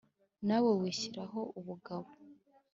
na 0.47 0.57
we 0.63 0.71
wishyiriraho 0.81 1.41
ubugabo, 1.59 2.09